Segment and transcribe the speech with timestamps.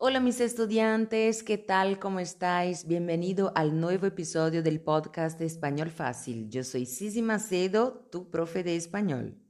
[0.00, 1.98] Hola mis estudiantes, ¿qué tal?
[1.98, 2.86] ¿Cómo estáis?
[2.86, 6.48] Bienvenido al nuevo episodio del podcast de Español Fácil.
[6.50, 9.42] Yo soy Sisi Macedo, tu profe de español.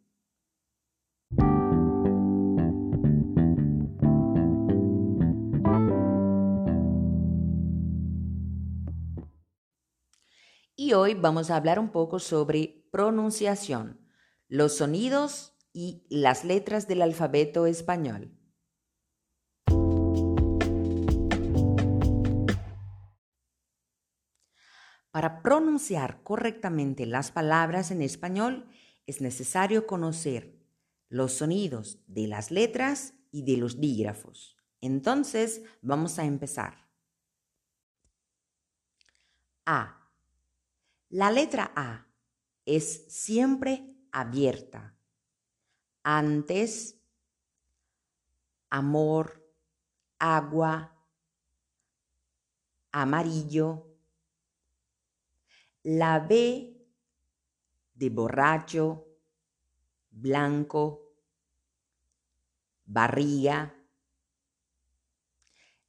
[10.74, 14.00] Y hoy vamos a hablar un poco sobre pronunciación,
[14.48, 18.38] los sonidos y las letras del alfabeto español.
[25.18, 28.71] Para pronunciar correctamente las palabras en español
[29.04, 30.57] es necesario conocer
[31.09, 34.56] los sonidos de las letras y de los dígrafos.
[34.81, 36.89] Entonces vamos a empezar.
[39.67, 40.09] A.
[41.09, 42.06] La letra A
[42.64, 44.97] es siempre abierta.
[46.05, 46.97] Antes,
[48.70, 49.45] amor,
[50.20, 50.97] agua,
[52.92, 53.88] amarillo,
[55.89, 56.77] la B
[57.94, 59.06] de borracho,
[60.11, 61.14] blanco,
[62.84, 63.75] barriga.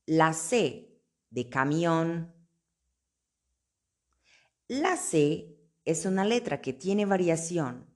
[0.05, 2.33] La C de camión.
[4.69, 7.93] La C es una letra que tiene variación.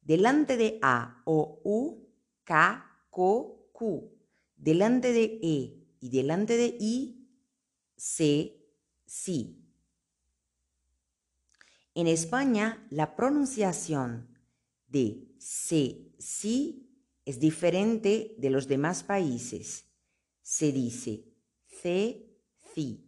[0.00, 2.08] Delante de A o U,
[2.44, 3.16] K, K,
[3.70, 4.18] Q.
[4.56, 7.28] Delante de E y delante de I,
[7.96, 8.66] C,
[9.04, 9.63] Si.
[11.94, 14.28] En España, la pronunciación
[14.88, 16.90] de se, sí
[17.24, 19.84] es diferente de los demás países.
[20.42, 21.24] Se dice
[21.68, 22.40] ce,
[22.74, 23.04] ci.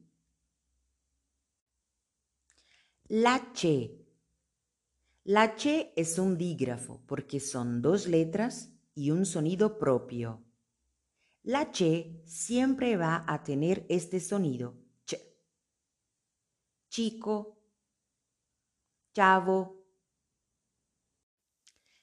[3.09, 4.05] La che.
[5.25, 10.45] La che es un dígrafo porque son dos letras y un sonido propio.
[11.43, 14.75] La che siempre va a tener este sonido.
[15.05, 15.17] Ch.
[16.89, 17.56] Chico,
[19.17, 19.82] chavo.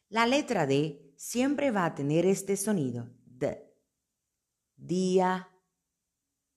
[0.10, 3.08] La letra D siempre va a tener este sonido.
[3.24, 3.72] D.
[4.76, 5.48] Día,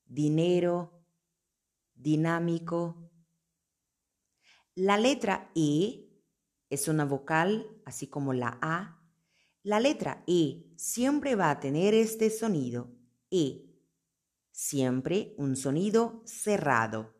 [0.06, 1.04] dinero,
[1.94, 3.10] dinámico.
[4.74, 6.08] La letra E
[6.70, 8.98] es una vocal, así como la A.
[9.62, 12.96] La letra E siempre va a tener este sonido.
[13.30, 13.78] E.
[14.52, 17.14] Siempre un sonido cerrado.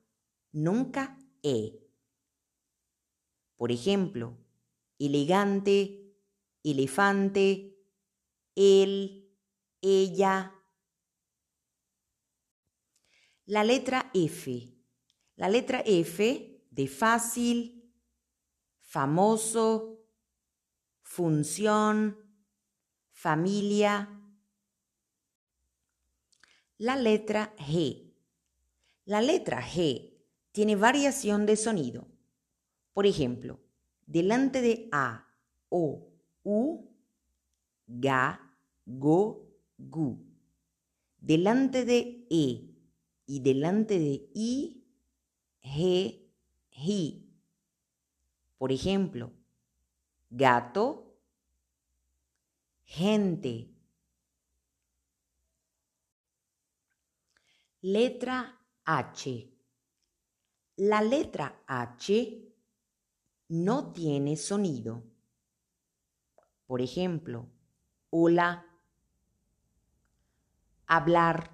[0.53, 1.86] Nunca E.
[3.57, 4.37] Por ejemplo,
[4.99, 6.15] elegante,
[6.63, 7.77] elefante,
[8.55, 9.31] él,
[9.81, 10.53] ella.
[13.47, 14.73] La letra F.
[15.37, 17.93] La letra F de fácil,
[18.81, 20.07] famoso,
[21.03, 22.19] función,
[23.13, 24.11] familia.
[26.79, 28.15] La letra G.
[29.05, 30.13] La letra G
[30.53, 32.16] tiene variación de sonido.
[32.97, 33.61] Por ejemplo,
[34.07, 35.29] delante de A,
[35.69, 36.09] O,
[36.45, 36.97] U,
[37.87, 38.41] Ga,
[38.87, 40.25] Go, Gu.
[41.19, 42.75] Delante de E
[43.27, 44.83] y delante de I,
[45.63, 46.27] G,
[46.71, 47.39] Ji.
[48.57, 49.31] Por ejemplo,
[50.31, 51.19] gato,
[52.83, 53.77] gente.
[57.83, 59.53] Letra H.
[60.77, 62.46] La letra H
[63.49, 65.05] no tiene sonido.
[66.67, 67.49] Por ejemplo,
[68.11, 68.67] hola,
[70.87, 71.51] hablar,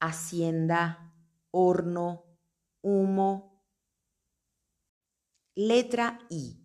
[0.00, 1.12] hacienda,
[1.50, 2.24] horno,
[2.82, 3.62] humo.
[5.54, 6.62] Letra I.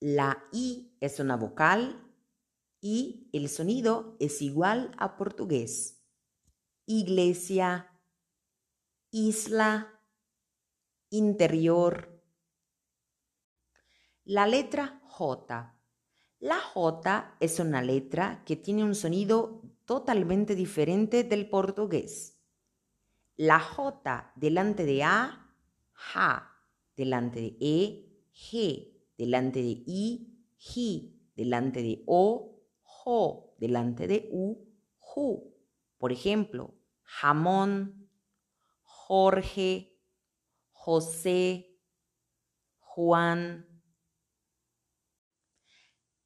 [0.00, 2.12] La I es una vocal
[2.80, 6.02] y el sonido es igual a portugués.
[6.86, 8.00] Iglesia,
[9.12, 10.01] isla,
[11.12, 12.22] interior.
[14.24, 15.78] La letra J.
[16.38, 22.40] La J es una letra que tiene un sonido totalmente diferente del portugués.
[23.36, 25.54] La J delante de A,
[25.92, 26.50] ja,
[26.96, 34.66] delante de E, G, delante de I, Ji, delante de O, Jo, delante de U,
[34.96, 35.54] Ju.
[35.98, 38.08] Por ejemplo, jamón,
[38.82, 39.91] Jorge,
[40.84, 41.78] José,
[42.80, 43.68] Juan.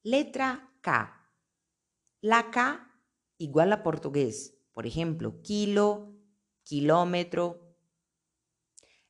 [0.01, 1.31] Letra K.
[2.21, 2.91] La K
[3.37, 4.57] igual a portugués.
[4.73, 6.17] Por ejemplo, kilo,
[6.63, 7.77] kilómetro.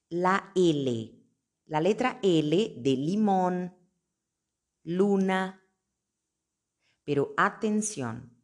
[0.10, 1.18] La L.
[1.64, 3.74] La letra L de limón,
[4.84, 5.66] luna.
[7.06, 8.38] Pero atención,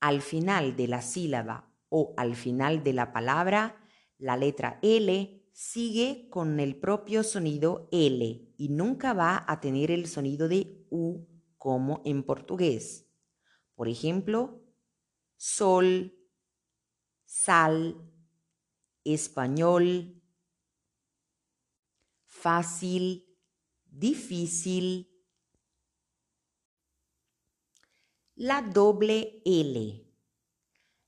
[0.00, 3.82] al final de la sílaba o al final de la palabra,
[4.18, 10.06] la letra L sigue con el propio sonido L y nunca va a tener el
[10.06, 11.26] sonido de U
[11.56, 13.08] como en portugués.
[13.74, 14.62] Por ejemplo,
[15.38, 16.14] sol,
[17.24, 17.96] sal,
[19.02, 20.22] español,
[22.26, 23.26] fácil,
[23.86, 25.10] difícil.
[28.34, 30.06] La doble L.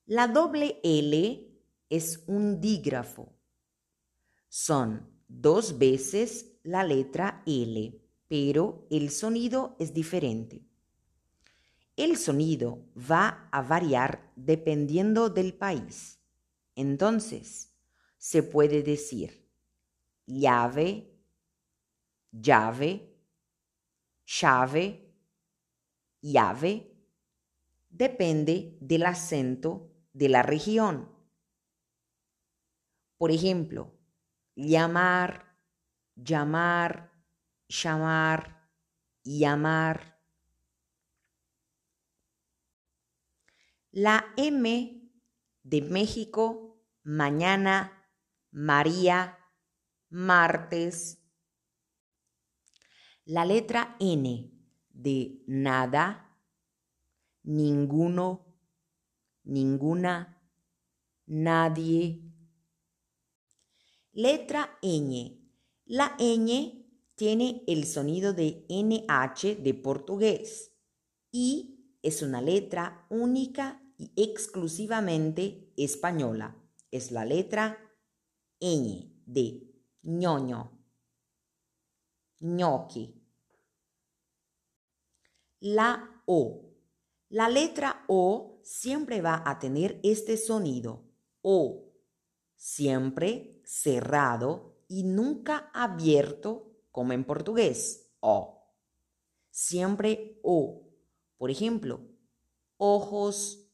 [0.06, 3.37] La doble L es un dígrafo.
[4.48, 10.62] Son dos veces la letra L, pero el sonido es diferente.
[11.96, 16.20] El sonido va a variar dependiendo del país.
[16.74, 17.74] Entonces,
[18.18, 19.48] se puede decir
[20.26, 21.10] llave,
[22.30, 23.16] llave,
[24.26, 25.14] llave,
[26.20, 26.94] llave,
[27.88, 31.10] depende del acento de la región.
[33.16, 33.97] Por ejemplo,
[34.58, 35.56] llamar,
[36.16, 37.12] llamar,
[37.68, 38.68] llamar,
[39.22, 40.18] llamar.
[43.92, 45.12] La M
[45.62, 48.10] de México, mañana,
[48.50, 49.38] María,
[50.08, 51.22] martes.
[53.24, 54.50] La letra N
[54.88, 56.36] de nada,
[57.44, 58.56] ninguno,
[59.44, 60.42] ninguna,
[61.26, 62.27] nadie.
[64.18, 65.38] Letra ñ.
[65.86, 66.84] La ñ
[67.14, 70.72] tiene el sonido de NH de portugués
[71.30, 76.60] y es una letra única y exclusivamente española.
[76.90, 77.78] Es la letra
[78.60, 79.72] ñ de
[80.02, 80.72] ñoño,
[82.40, 83.22] ñoqui.
[85.60, 86.74] La O.
[87.28, 91.04] La letra O siempre va a tener este sonido.
[91.40, 91.92] O.
[92.56, 98.10] Siempre cerrado y nunca abierto como en portugués.
[98.20, 98.66] O.
[99.50, 100.88] Siempre O.
[101.36, 102.00] Por ejemplo,
[102.78, 103.70] ojos,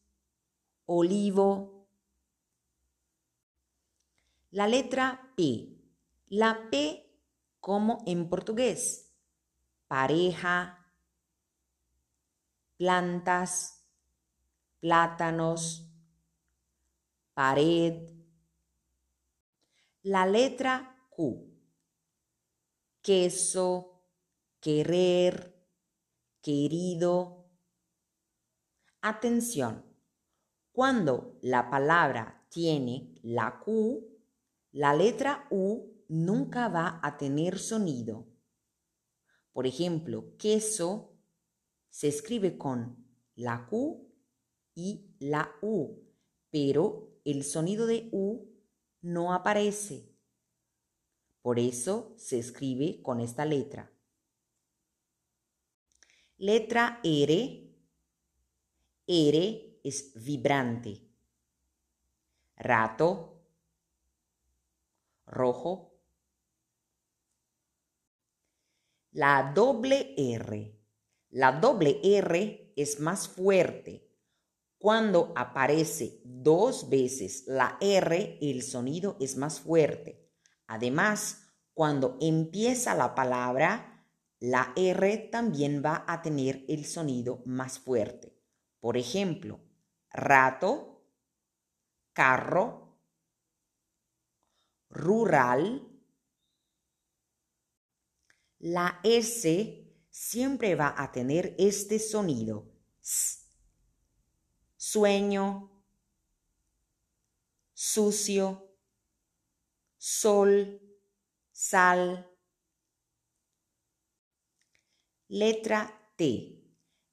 [0.84, 1.86] olivo.
[4.50, 5.80] La letra P.
[6.26, 7.08] La P
[7.60, 9.14] como en portugués.
[9.86, 10.90] Pareja,
[12.76, 13.86] plantas,
[14.80, 15.88] plátanos,
[17.32, 18.13] pared.
[20.06, 21.50] La letra Q.
[23.00, 24.02] Queso,
[24.60, 25.66] querer,
[26.42, 27.48] querido.
[29.00, 29.82] Atención.
[30.72, 34.06] Cuando la palabra tiene la Q,
[34.72, 38.26] la letra U nunca va a tener sonido.
[39.54, 41.16] Por ejemplo, queso
[41.88, 44.06] se escribe con la Q
[44.74, 45.98] y la U,
[46.50, 48.53] pero el sonido de U
[49.04, 50.08] no aparece.
[51.42, 53.92] Por eso se escribe con esta letra.
[56.38, 57.70] Letra R.
[59.06, 61.02] R es vibrante.
[62.56, 63.42] Rato.
[65.26, 66.00] Rojo.
[69.12, 70.80] La doble R.
[71.28, 74.03] La doble R es más fuerte.
[74.84, 80.30] Cuando aparece dos veces la R, el sonido es más fuerte.
[80.66, 84.06] Además, cuando empieza la palabra,
[84.40, 88.38] la R también va a tener el sonido más fuerte.
[88.78, 89.58] Por ejemplo,
[90.10, 91.02] rato,
[92.12, 92.98] carro,
[94.90, 95.88] rural.
[98.58, 102.70] La S siempre va a tener este sonido.
[104.86, 105.70] Sueño,
[107.72, 108.76] sucio,
[109.96, 110.78] sol,
[111.50, 112.30] sal.
[115.28, 116.62] Letra T.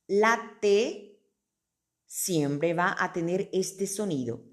[0.07, 1.17] La T
[2.05, 4.43] siempre va a tener este sonido.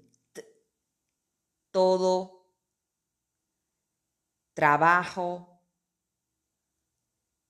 [1.71, 2.53] todo,
[4.53, 5.61] trabajo,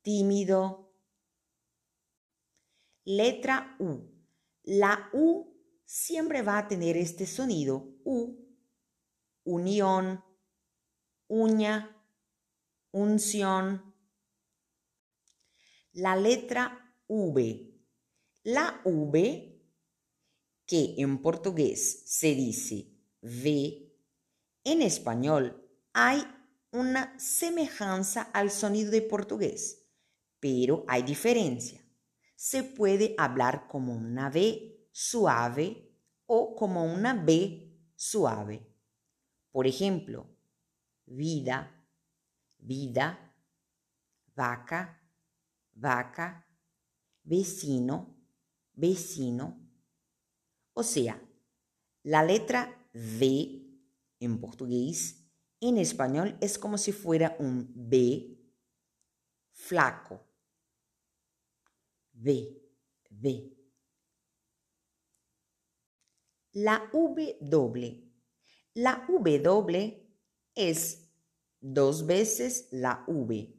[0.02, 0.92] tímido.
[3.06, 4.02] Letra U.
[4.64, 5.59] La U
[5.90, 8.38] siempre va a tener este sonido U,
[9.44, 10.24] unión,
[11.28, 12.00] uña,
[12.92, 13.96] unción.
[15.92, 17.74] La letra V.
[18.44, 19.64] La V,
[20.68, 22.92] que en portugués se dice
[23.24, 23.92] V,
[24.64, 26.24] en español hay
[26.72, 29.88] una semejanza al sonido de portugués,
[30.40, 31.84] pero hay diferencia.
[32.36, 38.68] Se puede hablar como una V suave, o como una B suave.
[39.50, 40.28] Por ejemplo,
[41.06, 41.88] vida,
[42.58, 43.34] vida,
[44.36, 45.02] vaca,
[45.72, 46.46] vaca,
[47.24, 48.14] vecino,
[48.74, 49.58] vecino.
[50.74, 51.18] O sea,
[52.04, 53.66] la letra V
[54.20, 55.26] en portugués,
[55.62, 58.38] en español es como si fuera un B
[59.54, 60.28] flaco.
[62.14, 62.62] V,
[63.12, 63.59] V.
[66.62, 68.12] La W.
[68.74, 70.10] La W
[70.56, 71.10] es
[71.62, 73.56] dos veces la V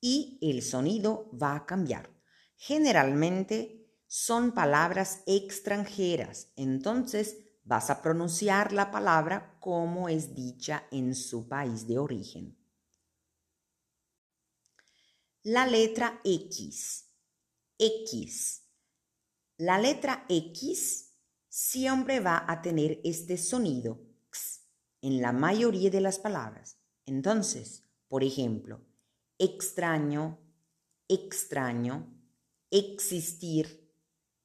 [0.00, 2.08] y el sonido va a cambiar.
[2.56, 11.48] Generalmente son palabras extranjeras, entonces vas a pronunciar la palabra como es dicha en su
[11.48, 12.56] país de origen.
[15.42, 17.10] La letra X.
[17.78, 18.62] X.
[19.56, 21.07] La letra X
[21.58, 24.64] siempre va a tener este sonido x
[25.02, 26.78] en la mayoría de las palabras.
[27.04, 28.80] Entonces, por ejemplo,
[29.38, 30.38] extraño,
[31.08, 32.16] extraño,
[32.70, 33.92] existir,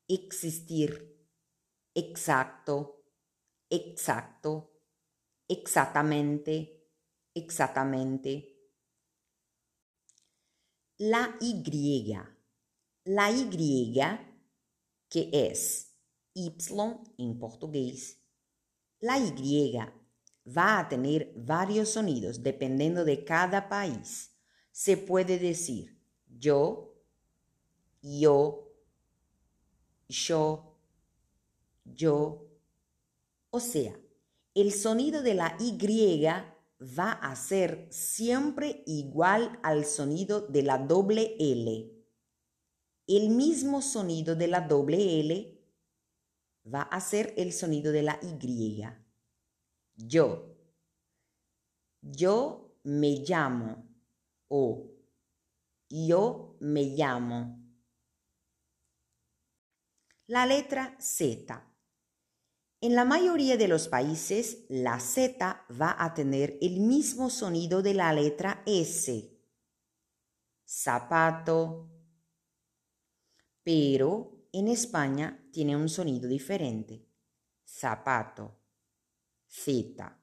[0.07, 1.23] existir,
[1.93, 3.05] exacto,
[3.69, 4.73] exacto,
[5.47, 6.89] exactamente,
[7.35, 8.57] exactamente.
[10.97, 12.11] La Y.
[13.05, 13.93] La Y,
[15.09, 15.92] que es
[16.33, 16.55] Y
[17.17, 18.19] en portugués,
[18.99, 19.77] la Y
[20.45, 24.31] va a tener varios sonidos dependiendo de cada país.
[24.71, 26.95] Se puede decir yo,
[28.01, 28.73] yo,
[30.09, 30.77] yo,
[31.85, 32.47] yo.
[33.49, 33.99] O sea,
[34.55, 35.77] el sonido de la Y
[36.97, 41.91] va a ser siempre igual al sonido de la doble L.
[43.07, 45.62] El mismo sonido de la doble L
[46.65, 48.83] va a ser el sonido de la Y.
[49.95, 50.55] Yo.
[52.01, 53.87] Yo me llamo
[54.47, 54.93] o
[55.89, 57.59] yo me llamo.
[60.27, 61.69] La letra Z.
[62.81, 67.93] En la mayoría de los países, la Z va a tener el mismo sonido de
[67.93, 69.39] la letra S.
[70.65, 71.89] Zapato.
[73.63, 77.05] Pero en España tiene un sonido diferente.
[77.65, 78.59] Zapato.
[79.47, 80.19] Z.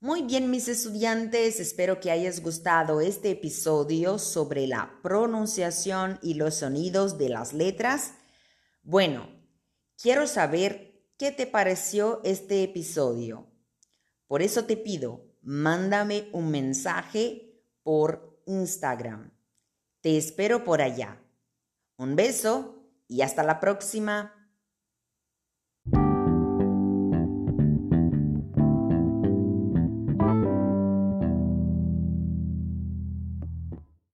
[0.00, 6.56] Muy bien, mis estudiantes, espero que hayas gustado este episodio sobre la pronunciación y los
[6.56, 8.14] sonidos de las letras.
[8.82, 9.28] Bueno,
[9.96, 13.50] quiero saber qué te pareció este episodio.
[14.26, 19.32] Por eso te pido, mándame un mensaje por Instagram.
[20.00, 21.23] Te espero por allá.
[21.96, 24.33] Un beso y hasta la próxima.